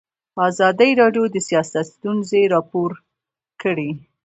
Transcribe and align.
ازادي 0.47 0.89
راډیو 1.01 1.23
د 1.33 1.37
سیاست 1.47 1.75
ستونزې 1.93 2.41
راپور 2.53 2.91
کړي. 3.61 3.91